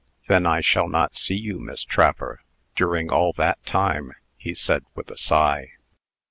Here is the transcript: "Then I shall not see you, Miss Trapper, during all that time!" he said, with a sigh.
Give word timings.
"Then 0.27 0.47
I 0.47 0.61
shall 0.61 0.87
not 0.89 1.15
see 1.15 1.35
you, 1.35 1.59
Miss 1.59 1.83
Trapper, 1.83 2.41
during 2.75 3.11
all 3.11 3.33
that 3.33 3.63
time!" 3.67 4.13
he 4.35 4.55
said, 4.55 4.83
with 4.95 5.11
a 5.11 5.15
sigh. 5.15 5.73